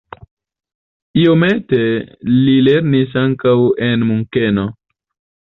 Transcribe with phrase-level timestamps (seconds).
[1.23, 1.81] Iomete
[2.39, 3.55] li lernis ankaŭ
[3.91, 4.67] en Munkeno.